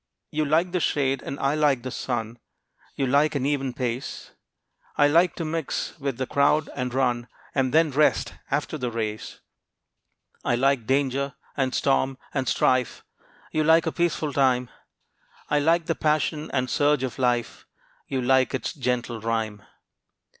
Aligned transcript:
You 0.31 0.45
like 0.45 0.71
the 0.71 0.79
shade, 0.79 1.21
and 1.21 1.39
I 1.39 1.53
like 1.53 1.83
the 1.83 1.91
sun; 1.91 2.39
You 2.95 3.05
like 3.05 3.35
an 3.35 3.45
even 3.45 3.71
pace, 3.71 4.31
I 4.97 5.07
like 5.07 5.35
to 5.35 5.45
mix 5.45 5.93
with 5.99 6.17
the 6.17 6.25
crowd 6.25 6.71
and 6.75 6.91
run, 6.91 7.27
And 7.53 7.71
then 7.71 7.91
rest 7.91 8.33
after 8.49 8.79
the 8.79 8.89
race. 8.89 9.41
I 10.43 10.55
like 10.55 10.87
danger, 10.87 11.35
and 11.55 11.75
storm 11.75 12.17
and 12.33 12.49
strife, 12.49 13.03
You 13.51 13.63
like 13.63 13.85
a 13.85 13.91
peaceful 13.91 14.33
time; 14.33 14.71
I 15.51 15.59
like 15.59 15.85
the 15.85 15.93
passion 15.93 16.49
and 16.51 16.67
surge 16.67 17.03
of 17.03 17.19
life, 17.19 17.67
You 18.07 18.23
like 18.23 18.55
its 18.55 18.73
gentle 18.73 19.21
rhyme. 19.21 19.61